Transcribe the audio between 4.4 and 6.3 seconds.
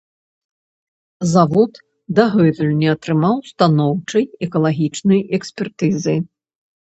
экалагічнай экспертызы.